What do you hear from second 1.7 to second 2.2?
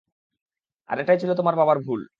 ভুল।